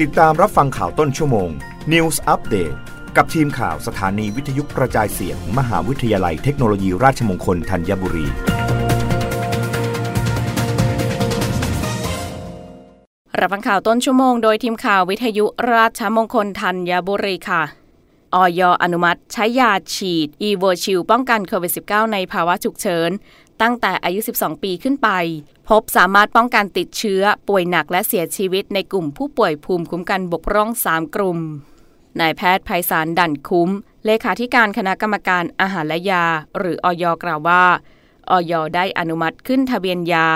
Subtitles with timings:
[0.00, 1.50] ติดตามรับฟังข่าวต้นชั่วโมง
[1.92, 2.76] News Update
[3.16, 8.26] กับทีมข่าวสถานีวิทยุกระจายเสียง มหาวิทยาลัยเทคโนโลยีราชมงคลธัญบุรี
[13.38, 17.62] รับฟังข่าวต้นชั่วโมงโดยทีมข่าววิทยุราชมงคลธัญบุรีค่ะ
[18.34, 23.10] ออยอนุมัติ ใช้ยาฉีด อีโวชิลป้องกันโควิด -19 ในภาวะฉุกเฉิน
[23.62, 25.08] ตั้งแต่อายุ 12 ปีขึ้นไป
[25.68, 31.38] พบสามารถป้องกันติดเชื้อ ป่วยหนักและเสียชีวิตในกลุ่มผู้ป่วยภูมิคุ้มกันบกพร่อง 3 กลุ่ม
[32.20, 33.70] นายแพทย์ไพศาลดั่นคุ้ม
[34.04, 36.24] เลขาธิการคณะกรรมการอาหารและยา
[36.58, 37.64] หรือออยกล่าวว่า
[38.30, 40.28] ออยได้อนุมัติขึ้นทะเบียนยา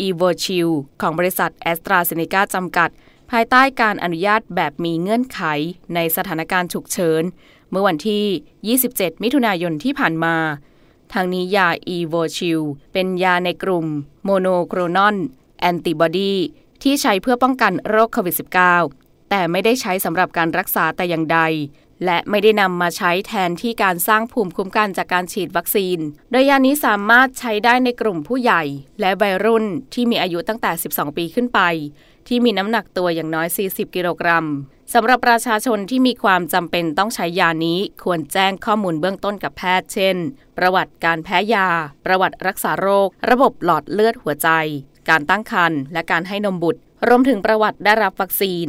[0.00, 0.68] อีโวชิล
[1.00, 2.88] ของบริษัทแอสตราเซเนกาจำกัด
[3.30, 5.40] ภายใต้การอนุญาตแบบมีเงื่อนไข
[5.94, 7.22] ในสถานการณ์ฉุกเฉิน
[7.70, 10.36] เมื่อวันที่ 27 มิถุนายนที่ผ่านมา
[11.12, 12.60] ทั้งนี้ยา Evusheld
[12.92, 13.86] เป็นยาในกลุ่ม
[14.24, 16.34] monoclonal antibody
[16.82, 18.34] ที่ใช้เพื่อป้องกันโรคโควิด
[18.78, 21.40] -19 แต่ไม่ได้ใช้สำหรับการรักษาแต่อย่างใด
[22.04, 25.98] และไม่ได้นำมาใช้แทนที่การสร้างภูมิคุ้มกันจากการฉีดวัคซีน
[26.30, 28.62] โดยยานี้สามารถใช้ได้ในกลุ่มผู้ใหญ่
[29.00, 31.60] และวัยรุ่นที่มีอายุตั้งแต่ 12 ปีขึ้นไป
[32.26, 34.46] ที่มีน้ำหนักตัวอย่างน้อย 40 กิโลกรัม
[34.94, 40.16] สำหรับประชาชนที่มีความจำเป็นต้องใช้ยานี้ควรแจ้งข้อมูลเบื้องต้นกับแพทย์เช่น
[40.58, 41.68] ประวัติการแพ้ยา
[42.06, 44.48] ประวัติรักษาโรค ระบบหลอดเลือดหัวใจ
[45.08, 48.68] การตั้งครรภ์และการให้นมบุตร รวมถึงประวัติได้รับวัคซีน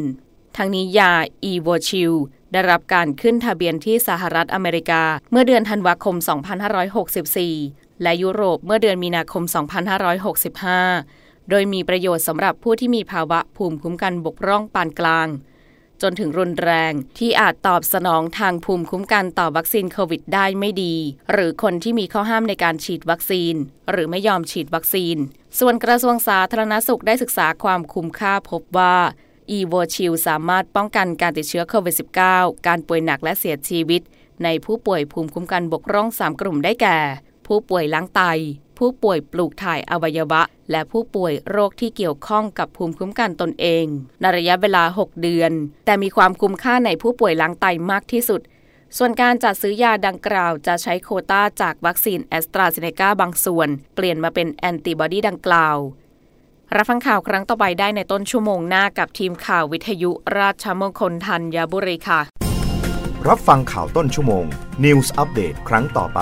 [0.57, 1.13] ทั้งนี้ยา
[1.43, 2.13] อีโวชิล
[2.51, 6.15] ได้รับการขึ้นทะเบียนที่สหรัฐอเมริกา เมื่อเดือนธันวาคม
[6.89, 9.43] 2564 และยุโรปเมื่อเดือนมีนาคม
[10.65, 15.29] 2565 โดยมีประโยชน์สำหรับผู้ที่มีภาวะภูมิคุ้มกันบกพร่องปานกลาง
[16.01, 20.95] จนถึงรุนแรง ที่อาจตอบสนองทางภูมิคุ้มกันต่อวัคซีนโควิดได้ไม่ดี
[21.31, 23.55] หรือคนที่มีข้อห้ามในการฉีดวัคซีน
[23.91, 25.17] หรือไม่ยอมฉีดวัคซีน
[25.59, 28.95] ส่วนกระทรวงสาธารณสุขได้ศึกษาความคุ้มค่าพบว่า
[29.51, 31.95] อีโวชิลสามารถป้องกันการติดเชื้อโควิด
[32.29, 34.01] -19 การป่วยหนักและเสียชีวิต
[34.43, 36.97] ในผู้ป่วยภูมิคุ้มกันบกพร่อง 3 กลุ่มได้แก่
[37.47, 38.21] ผู้ป่วยล้างไต
[38.85, 43.85] ผู้ป่วยปลูกถ่ายอวัยวะ และผู้ป่วยโรคที่เกี่ยวข้องกับภูมิคุ้มกันตนเอง
[44.19, 45.51] ในระยะเวลา 6 เดือน
[45.85, 48.41] แต่มีความคุ้มค่าในผู้ป่วยล้างไตมากที่สุด
[48.97, 55.77] ส่วนการจัดซื้อยาดังกล่าวจะใช้โควตาจากวัคซีนแอสตราเซเนกาบางส่วน เปลี่ยนมาเป็นแอนติบอดีดังกล่าว
[56.75, 62.21] รับฟังข่าวครั้งต่อไปได้ในต้นชั่วโมงหน้ากับทีมข่าววิทยุราชมงคลธัญบุรีค่ะ
[63.27, 64.45] รับฟังข่าวต้นชั่วโมง
[64.83, 66.21] News อัปเดตครั้งต่อไป